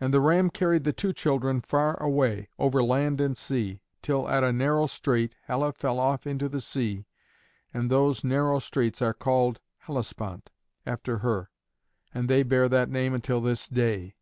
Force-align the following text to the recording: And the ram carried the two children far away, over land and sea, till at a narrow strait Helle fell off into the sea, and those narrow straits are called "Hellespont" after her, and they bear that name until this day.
And 0.00 0.12
the 0.12 0.20
ram 0.20 0.50
carried 0.50 0.82
the 0.82 0.92
two 0.92 1.12
children 1.12 1.60
far 1.60 1.94
away, 2.02 2.48
over 2.58 2.82
land 2.82 3.20
and 3.20 3.38
sea, 3.38 3.82
till 4.02 4.28
at 4.28 4.42
a 4.42 4.52
narrow 4.52 4.88
strait 4.88 5.36
Helle 5.44 5.70
fell 5.70 6.00
off 6.00 6.26
into 6.26 6.48
the 6.48 6.60
sea, 6.60 7.06
and 7.72 7.88
those 7.88 8.24
narrow 8.24 8.58
straits 8.58 9.00
are 9.00 9.14
called 9.14 9.60
"Hellespont" 9.86 10.50
after 10.84 11.18
her, 11.18 11.50
and 12.12 12.28
they 12.28 12.42
bear 12.42 12.68
that 12.68 12.90
name 12.90 13.14
until 13.14 13.40
this 13.40 13.68
day. 13.68 14.16